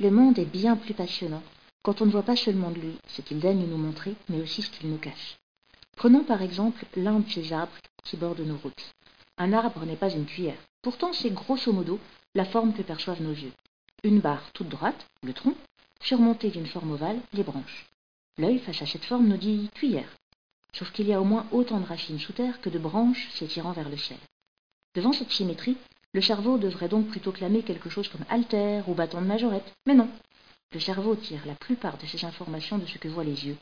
Le 0.00 0.10
monde 0.10 0.38
est 0.38 0.46
bien 0.46 0.76
plus 0.76 0.94
passionnant 0.94 1.42
quand 1.82 2.00
on 2.00 2.06
ne 2.06 2.10
voit 2.10 2.22
pas 2.22 2.36
seulement 2.36 2.70
de 2.70 2.80
lui 2.80 2.94
ce 3.06 3.20
qu'il 3.20 3.38
daigne 3.38 3.66
nous 3.66 3.76
montrer, 3.76 4.14
mais 4.30 4.40
aussi 4.40 4.62
ce 4.62 4.70
qu'il 4.70 4.88
nous 4.88 4.96
cache. 4.96 5.36
Prenons 5.94 6.24
par 6.24 6.40
exemple 6.40 6.86
l'un 6.96 7.20
de 7.20 7.30
ces 7.30 7.52
arbres 7.52 7.76
qui 8.02 8.16
bordent 8.16 8.40
nos 8.40 8.56
routes. 8.56 8.94
Un 9.36 9.52
arbre 9.52 9.84
n'est 9.84 9.96
pas 9.96 10.10
une 10.10 10.24
cuillère. 10.24 10.56
Pourtant, 10.80 11.12
c'est 11.12 11.34
grosso 11.34 11.70
modo 11.70 12.00
la 12.34 12.46
forme 12.46 12.72
que 12.72 12.80
perçoivent 12.80 13.20
nos 13.20 13.34
yeux. 13.34 13.52
Une 14.02 14.20
barre 14.20 14.50
toute 14.54 14.70
droite, 14.70 15.06
le 15.22 15.34
tronc, 15.34 15.54
surmontée 16.02 16.48
d'une 16.48 16.66
forme 16.66 16.92
ovale, 16.92 17.20
les 17.34 17.42
branches. 17.42 17.86
L'œil, 18.38 18.58
face 18.58 18.80
à 18.80 18.86
cette 18.86 19.04
forme, 19.04 19.28
nous 19.28 19.36
dit 19.36 19.68
cuillère. 19.74 20.16
Sauf 20.72 20.92
qu'il 20.92 21.08
y 21.08 21.12
a 21.12 21.20
au 21.20 21.24
moins 21.24 21.46
autant 21.52 21.78
de 21.78 21.86
racines 21.86 22.20
sous 22.20 22.32
terre 22.32 22.62
que 22.62 22.70
de 22.70 22.78
branches 22.78 23.28
s'étirant 23.34 23.72
vers 23.72 23.90
le 23.90 23.98
ciel. 23.98 24.18
Devant 24.94 25.12
cette 25.12 25.30
symétrie, 25.30 25.76
le 26.12 26.20
cerveau 26.20 26.58
devrait 26.58 26.88
donc 26.88 27.08
plutôt 27.08 27.30
clamer 27.30 27.62
quelque 27.62 27.88
chose 27.88 28.08
comme 28.08 28.24
altère 28.28 28.88
ou 28.88 28.94
bâton 28.94 29.20
de 29.20 29.26
majorette. 29.26 29.72
Mais 29.86 29.94
non. 29.94 30.08
Le 30.72 30.80
cerveau 30.80 31.14
tire 31.14 31.46
la 31.46 31.54
plupart 31.54 31.98
de 31.98 32.06
ses 32.06 32.24
informations 32.24 32.78
de 32.78 32.86
ce 32.86 32.98
que 32.98 33.08
voient 33.08 33.24
les 33.24 33.46
yeux. 33.46 33.56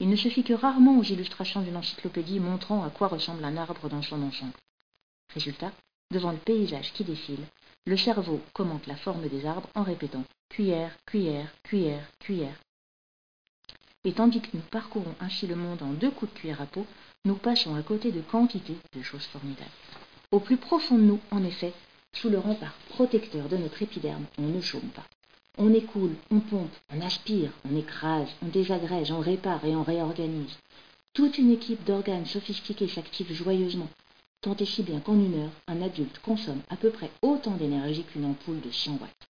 Il 0.00 0.08
ne 0.08 0.16
se 0.16 0.28
fie 0.28 0.42
que 0.42 0.52
rarement 0.52 0.98
aux 0.98 1.04
illustrations 1.04 1.60
d'une 1.60 1.76
encyclopédie 1.76 2.40
montrant 2.40 2.84
à 2.84 2.90
quoi 2.90 3.08
ressemble 3.08 3.44
un 3.44 3.56
arbre 3.56 3.88
dans 3.88 4.02
son 4.02 4.20
ensemble. 4.22 4.52
Résultat, 5.32 5.72
devant 6.10 6.32
le 6.32 6.38
paysage 6.38 6.92
qui 6.92 7.04
défile, 7.04 7.44
le 7.86 7.96
cerveau 7.96 8.40
commente 8.52 8.86
la 8.86 8.96
forme 8.96 9.28
des 9.28 9.46
arbres 9.46 9.68
en 9.74 9.82
répétant 9.82 10.24
cuillère, 10.48 10.96
cuillère, 11.06 11.52
cuillère, 11.62 12.06
cuillère. 12.18 12.56
Et 14.04 14.12
tandis 14.12 14.40
que 14.40 14.56
nous 14.56 14.62
parcourons 14.70 15.14
ainsi 15.20 15.46
le 15.46 15.56
monde 15.56 15.82
en 15.82 15.92
deux 15.92 16.10
coups 16.10 16.32
de 16.32 16.38
cuillère 16.38 16.60
à 16.60 16.66
peau, 16.66 16.86
nous 17.24 17.36
passons 17.36 17.76
à 17.76 17.82
côté 17.82 18.10
de 18.10 18.20
quantité 18.20 18.76
de 18.92 19.02
choses 19.02 19.26
formidables. 19.26 19.70
Au 20.32 20.40
plus 20.40 20.56
profond 20.56 20.98
de 20.98 21.04
nous, 21.04 21.20
en 21.30 21.44
effet, 21.44 21.72
sous 22.14 22.28
le 22.28 22.38
rempart 22.38 22.74
protecteur 22.90 23.48
de 23.48 23.56
notre 23.56 23.82
épiderme, 23.82 24.26
on 24.38 24.42
ne 24.42 24.60
chôme 24.60 24.90
pas. 24.94 25.06
On 25.58 25.74
écoule, 25.74 26.14
on 26.30 26.40
pompe, 26.40 26.74
on 26.90 27.00
aspire, 27.00 27.50
on 27.68 27.76
écrase, 27.76 28.28
on 28.42 28.46
désagrège, 28.46 29.10
on 29.10 29.20
répare 29.20 29.64
et 29.64 29.74
on 29.74 29.82
réorganise. 29.82 30.56
Toute 31.14 31.36
une 31.38 31.50
équipe 31.50 31.84
d'organes 31.84 32.26
sophistiqués 32.26 32.88
s'active 32.88 33.32
joyeusement, 33.32 33.88
tant 34.40 34.56
et 34.56 34.64
si 34.64 34.82
bien 34.82 35.00
qu'en 35.00 35.14
une 35.14 35.42
heure, 35.42 35.50
un 35.66 35.82
adulte 35.82 36.18
consomme 36.20 36.62
à 36.70 36.76
peu 36.76 36.90
près 36.90 37.10
autant 37.22 37.56
d'énergie 37.56 38.04
qu'une 38.04 38.24
ampoule 38.24 38.60
de 38.60 38.70
100 38.70 38.92
watts. 38.92 39.28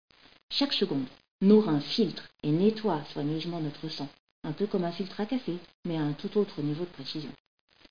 Chaque 0.49 0.73
seconde, 0.73 1.05
nos 1.41 1.59
reins 1.59 1.81
filtrent 1.81 2.29
et 2.43 2.51
nettoient 2.51 3.03
soigneusement 3.11 3.59
notre 3.59 3.89
sang, 3.89 4.07
un 4.43 4.53
peu 4.53 4.67
comme 4.67 4.85
un 4.85 4.91
filtre 4.91 5.19
à 5.19 5.25
café, 5.25 5.57
mais 5.85 5.97
à 5.97 6.01
un 6.01 6.13
tout 6.13 6.37
autre 6.37 6.61
niveau 6.61 6.85
de 6.85 6.89
précision. 6.89 7.31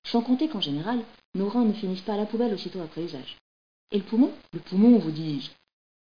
Sans 0.06 0.22
compter 0.22 0.48
qu'en 0.48 0.60
général, 0.60 1.00
nos 1.34 1.48
reins 1.48 1.64
ne 1.64 1.72
finissent 1.72 2.00
pas 2.00 2.14
à 2.14 2.18
la 2.18 2.26
poubelle 2.26 2.54
aussitôt 2.54 2.80
après 2.80 3.02
usage. 3.02 3.36
Et 3.94 3.98
le 3.98 4.04
poumon? 4.04 4.32
Le 4.52 4.58
poumon, 4.58 4.98
vous 4.98 5.12
dis-je. 5.12 5.50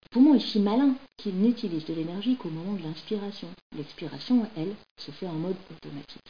Le 0.05 0.09
poumon 0.13 0.35
est 0.35 0.47
si 0.47 0.61
malin 0.61 0.95
qu'il 1.17 1.35
n'utilise 1.35 1.85
de 1.87 1.93
l'énergie 1.93 2.37
qu'au 2.37 2.49
moment 2.49 2.75
de 2.75 2.85
l'inspiration. 2.85 3.49
L'expiration, 3.77 4.49
elle, 4.57 4.77
se 4.97 5.11
fait 5.11 5.27
en 5.27 5.35
mode 5.35 5.57
automatique. 5.69 6.23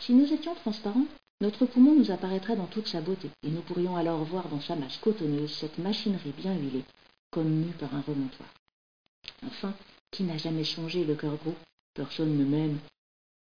Si 0.00 0.14
nous 0.14 0.32
étions 0.32 0.54
transparents, 0.54 1.06
notre 1.40 1.66
poumon 1.66 1.96
nous 1.96 2.12
apparaîtrait 2.12 2.54
dans 2.54 2.68
toute 2.68 2.86
sa 2.86 3.00
beauté, 3.00 3.28
et 3.42 3.50
nous 3.50 3.62
pourrions 3.62 3.96
alors 3.96 4.22
voir 4.22 4.48
dans 4.48 4.60
sa 4.60 4.76
masse 4.76 4.96
cotonneuse 4.98 5.52
cette 5.52 5.78
machinerie 5.78 6.32
bien 6.36 6.54
huilée, 6.54 6.84
comme 7.32 7.50
mue 7.50 7.72
par 7.72 7.92
un 7.92 8.02
remontoir. 8.02 8.48
Enfin, 9.44 9.74
qui 10.12 10.22
n'a 10.22 10.38
jamais 10.38 10.64
changé 10.64 11.04
le 11.04 11.16
cœur 11.16 11.36
gros? 11.36 11.56
Personne 11.94 12.38
ne 12.38 12.44
m'aime. 12.44 12.78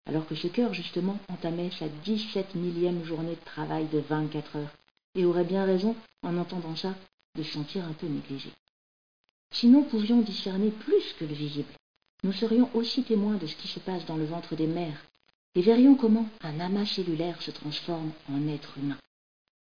Alors 0.06 0.26
que 0.28 0.36
ce 0.36 0.48
cœur, 0.48 0.74
justement, 0.74 1.20
entamait 1.28 1.72
sa 1.72 1.90
dix-sept 1.90 2.56
millième 2.56 3.04
journée 3.04 3.36
de 3.36 3.46
travail 3.46 3.88
de 3.88 4.00
vingt-quatre 4.00 4.56
heures, 4.56 4.74
et 5.16 5.26
aurait 5.26 5.44
bien 5.44 5.66
raison, 5.66 5.94
en 6.24 6.38
entendant 6.38 6.78
ça, 6.78 6.96
de 7.36 7.44
se 7.44 7.54
sentir 7.54 7.86
un 7.86 7.94
peu 7.94 8.08
négligé. 8.08 8.52
Si 9.52 9.68
nous 9.68 9.84
pouvions 9.84 10.22
discerner 10.22 10.72
plus 10.72 11.14
que 11.20 11.26
le 11.26 11.34
visible, 11.34 11.74
nous 12.24 12.34
serions 12.34 12.70
aussi 12.74 13.04
témoins 13.04 13.36
de 13.36 13.48
ce 13.48 13.56
qui 13.56 13.68
se 13.68 13.80
passe 13.80 14.06
dans 14.06 14.18
le 14.18 14.26
ventre 14.26 14.56
des 14.56 14.68
mères, 14.68 15.06
et 15.56 15.62
verrions 15.62 15.96
comment 15.96 16.28
un 16.42 16.60
amas 16.60 16.86
cellulaire 16.86 17.42
se 17.42 17.52
transforme 17.52 18.12
en 18.30 18.48
être 18.48 18.78
humain. 18.78 18.98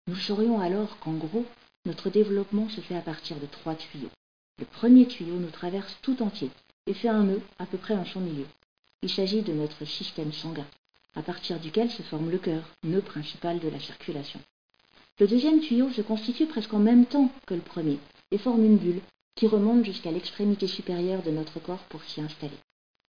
Nous 0.06 0.16
saurions 0.16 0.60
alors 0.60 0.98
qu'en 1.00 1.12
gros, 1.12 1.44
notre 1.84 2.10
développement 2.10 2.68
se 2.68 2.80
fait 2.80 2.96
à 2.96 3.02
partir 3.02 3.38
de 3.38 3.46
trois 3.46 3.74
tuyaux. 3.74 4.10
Le 4.58 4.64
premier 4.64 5.06
tuyau 5.06 5.36
nous 5.36 5.50
traverse 5.50 5.96
tout 6.02 6.22
entier 6.22 6.50
et 6.86 6.94
fait 6.94 7.08
un 7.08 7.24
nœud 7.24 7.42
à 7.58 7.66
peu 7.66 7.78
près 7.78 7.94
en 7.94 8.04
son 8.04 8.20
milieu. 8.20 8.46
Il 9.02 9.10
s'agit 9.10 9.42
de 9.42 9.52
notre 9.52 9.84
système 9.84 10.32
sanguin, 10.32 10.66
à 11.14 11.22
partir 11.22 11.58
duquel 11.58 11.90
se 11.90 12.02
forme 12.02 12.30
le 12.30 12.38
cœur, 12.38 12.62
nœud 12.84 13.02
principal 13.02 13.58
de 13.58 13.68
la 13.68 13.80
circulation. 13.80 14.40
Le 15.20 15.26
deuxième 15.26 15.60
tuyau 15.60 15.90
se 15.90 16.00
constitue 16.00 16.46
presque 16.46 16.74
en 16.74 16.78
même 16.78 17.06
temps 17.06 17.30
que 17.46 17.54
le 17.54 17.60
premier 17.60 17.98
et 18.30 18.38
forme 18.38 18.64
une 18.64 18.78
bulle 18.78 19.00
qui 19.34 19.46
remonte 19.46 19.84
jusqu'à 19.84 20.10
l'extrémité 20.10 20.66
supérieure 20.66 21.22
de 21.22 21.30
notre 21.30 21.60
corps 21.60 21.84
pour 21.88 22.02
s'y 22.04 22.20
installer. 22.20 22.56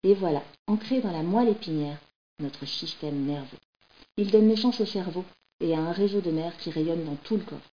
Et 0.03 0.15
voilà, 0.15 0.43
ancré 0.67 1.01
dans 1.01 1.13
la 1.13 1.23
moelle 1.23 1.49
épinière, 1.49 1.99
notre 2.41 2.67
système 2.67 3.25
nerveux. 3.25 3.59
Il 4.17 4.31
donne 4.31 4.49
naissance 4.49 4.81
au 4.81 4.87
cerveau 4.87 5.25
et 5.61 5.75
à 5.75 5.79
un 5.79 5.93
réseau 5.93 6.21
de 6.21 6.31
nerfs 6.31 6.57
qui 6.59 6.71
rayonne 6.71 7.05
dans 7.05 7.17
tout 7.17 7.37
le 7.37 7.43
corps. 7.43 7.71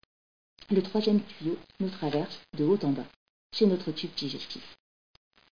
Le 0.69 0.81
troisième 0.81 1.21
tuyau 1.21 1.57
nous 1.79 1.89
traverse 1.89 2.39
de 2.57 2.65
haut 2.65 2.79
en 2.83 2.91
bas. 2.91 3.07
C'est 3.51 3.65
notre 3.65 3.91
tube 3.91 4.13
digestif. 4.17 4.77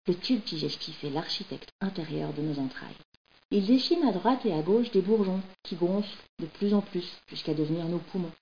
Le 0.07 0.15
tube 0.15 0.43
digestif 0.45 1.05
est 1.05 1.11
l'architecte 1.11 1.71
intérieur 1.81 2.33
de 2.33 2.43
nos 2.43 2.59
entrailles. 2.59 2.97
Il 3.51 3.67
dessine 3.67 4.03
à 4.05 4.13
droite 4.13 4.47
et 4.47 4.53
à 4.55 4.63
gauche 4.63 4.91
des 4.93 5.03
bourgeons 5.03 5.43
qui 5.63 5.77
gonflent 5.77 6.17
de 6.39 6.47
plus 6.47 6.73
en 6.73 6.81
plus 6.81 7.07
jusqu'à 7.29 7.55
devenir 7.55 7.85
nos 7.85 7.99
poumons. 7.99 8.33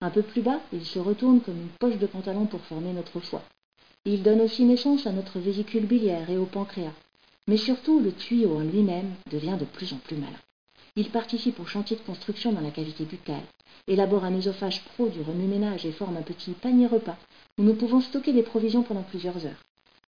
Un 0.00 0.10
peu 0.10 0.22
plus 0.22 0.42
bas, 0.42 0.60
il 0.72 0.84
se 0.84 0.98
retourne 0.98 1.40
comme 1.40 1.60
une 1.60 1.68
poche 1.68 1.98
de 1.98 2.06
pantalon 2.06 2.46
pour 2.46 2.60
former 2.62 2.92
notre 2.92 3.20
foie. 3.20 3.44
Il 4.04 4.22
donne 4.22 4.42
aussi 4.42 4.64
naissance 4.64 5.06
à 5.06 5.12
notre 5.12 5.38
vésicule 5.38 5.86
biliaire 5.86 6.28
et 6.28 6.36
au 6.36 6.44
pancréas, 6.44 6.92
mais 7.46 7.56
surtout, 7.56 8.00
le 8.00 8.12
tuyau 8.12 8.56
en 8.56 8.60
lui-même 8.60 9.14
devient 9.30 9.56
de 9.58 9.64
plus 9.64 9.92
en 9.92 9.96
plus 9.96 10.16
malin. 10.16 10.38
Il 10.96 11.10
participe 11.10 11.58
au 11.58 11.66
chantier 11.66 11.96
de 11.96 12.02
construction 12.02 12.52
dans 12.52 12.60
la 12.60 12.70
cavité 12.70 13.04
buccale, 13.04 13.42
élabore 13.88 14.24
un 14.24 14.34
œsophage 14.34 14.84
pro 14.84 15.08
du 15.08 15.20
remue-ménage 15.20 15.84
et 15.84 15.92
forme 15.92 16.16
un 16.16 16.22
petit 16.22 16.52
panier 16.52 16.86
repas 16.86 17.16
où 17.58 17.62
nous 17.62 17.74
pouvons 17.74 18.00
stocker 18.00 18.32
des 18.32 18.42
provisions 18.42 18.82
pendant 18.82 19.02
plusieurs 19.02 19.44
heures. 19.44 19.64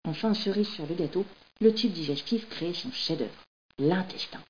Enfin, 0.05 0.33
cerise 0.33 0.67
sur 0.69 0.85
le 0.85 0.95
gâteau, 0.95 1.25
le 1.61 1.73
tube 1.73 1.93
digestif 1.93 2.49
crée 2.49 2.73
son 2.73 2.91
chef-d'œuvre, 2.91 3.45
l'intestin. 3.79 4.41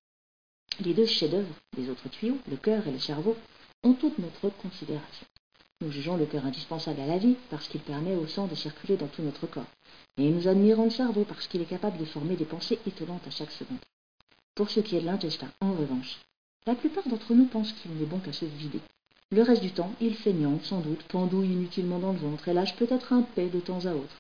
Les 0.83 0.93
deux 0.93 1.05
chefs-d'œuvre 1.05 1.53
des 1.77 1.89
autres 1.89 2.09
tuyaux, 2.09 2.37
le 2.49 2.57
cœur 2.57 2.87
et 2.87 2.91
le 2.91 2.99
cerveau, 2.99 3.37
ont 3.83 3.93
toute 3.93 4.17
notre 4.17 4.49
considération. 4.61 5.25
Nous 5.81 5.91
jugeons 5.91 6.15
le 6.15 6.25
cœur 6.25 6.45
indispensable 6.45 7.01
à 7.01 7.07
la 7.07 7.17
vie 7.17 7.35
parce 7.49 7.67
qu'il 7.67 7.81
permet 7.81 8.15
au 8.15 8.27
sang 8.27 8.47
de 8.47 8.55
circuler 8.55 8.95
dans 8.95 9.07
tout 9.07 9.21
notre 9.21 9.47
corps. 9.47 9.65
Et 10.17 10.29
nous 10.29 10.47
admirons 10.47 10.85
le 10.85 10.89
cerveau 10.89 11.25
parce 11.25 11.47
qu'il 11.47 11.61
est 11.61 11.65
capable 11.65 11.97
de 11.97 12.05
former 12.05 12.35
des 12.35 12.45
pensées 12.45 12.79
étonnantes 12.87 13.27
à 13.27 13.31
chaque 13.31 13.51
seconde. 13.51 13.79
Pour 14.55 14.69
ce 14.69 14.79
qui 14.79 14.95
est 14.95 15.01
de 15.01 15.05
l'intestin, 15.05 15.51
en 15.61 15.73
revanche, 15.73 16.19
la 16.65 16.75
plupart 16.75 17.07
d'entre 17.07 17.33
nous 17.33 17.45
pensent 17.45 17.73
qu'il 17.73 17.91
n'est 17.91 18.05
bon 18.05 18.19
qu'à 18.19 18.31
se 18.31 18.45
vider. 18.45 18.79
Le 19.31 19.41
reste 19.41 19.63
du 19.63 19.71
temps, 19.71 19.91
il 19.99 20.15
feignante, 20.15 20.63
sans 20.63 20.79
doute, 20.79 21.03
pendouille 21.03 21.51
inutilement 21.51 21.99
dans 21.99 22.13
le 22.13 22.19
ventre 22.19 22.47
et 22.47 22.53
lâche 22.53 22.75
peut-être 22.75 23.11
un 23.11 23.23
paix 23.23 23.49
de 23.49 23.59
temps 23.59 23.85
à 23.85 23.93
autre. 23.93 24.15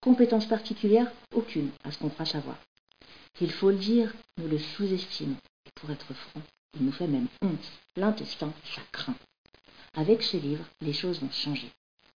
Compétence 0.00 0.46
particulière 0.46 1.10
Aucune, 1.34 1.70
à 1.84 1.90
ce 1.90 1.98
qu'on 1.98 2.10
fera 2.10 2.24
savoir. 2.24 2.56
Il 3.40 3.50
faut 3.50 3.70
le 3.70 3.76
dire, 3.76 4.14
nous 4.38 4.48
le 4.48 4.58
sous-estimons. 4.58 5.36
Pour 5.74 5.90
être 5.90 6.14
franc, 6.14 6.42
il 6.78 6.86
nous 6.86 6.92
fait 6.92 7.06
même 7.06 7.28
honte. 7.42 7.72
L'intestin, 7.96 8.52
ça 8.74 8.82
craint. 8.92 9.16
Avec 9.94 10.22
ce 10.22 10.36
livre, 10.36 10.64
les 10.80 10.92
choses 10.92 11.20
vont 11.20 11.30
changer. 11.30 11.70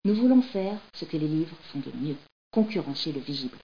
Nous 0.05 0.15
voulons 0.15 0.43
faire 0.43 0.79
ce 0.95 1.05
que 1.05 1.17
les 1.17 1.29
livres 1.29 1.57
font 1.73 1.81
de 1.81 1.93
mieux, 1.97 2.17
concurrencer 2.51 3.13
le 3.13 3.21
visible. 3.21 3.59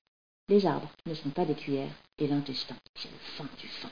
Les 0.49 0.67
arbres 0.67 0.91
ne 1.07 1.15
sont 1.15 1.31
pas 1.31 1.45
des 1.45 1.55
cuillères 1.55 1.95
et 2.19 2.27
l'intestin, 2.27 2.77
c'est 2.97 3.11
le 3.11 3.19
fin 3.37 3.47
du 3.59 3.69
fin. 3.69 3.91